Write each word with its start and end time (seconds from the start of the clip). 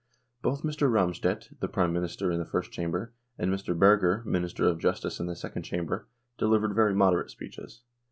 Both 0.41 0.63
Mr. 0.63 0.91
Ramstedt, 0.91 1.59
the 1.59 1.67
Prime 1.67 1.93
Minister 1.93 2.31
in 2.31 2.39
the 2.39 2.45
First 2.47 2.71
Chamber, 2.71 3.13
and 3.37 3.51
Mr. 3.53 3.77
Berger, 3.77 4.23
Minister 4.25 4.67
of 4.67 4.79
Justice 4.79 5.19
in 5.19 5.27
the 5.27 5.35
Second 5.35 5.61
Chamber, 5.61 6.07
delivered 6.39 6.73
very 6.73 6.95
moderate 6.95 7.29
speeches. 7.29 7.83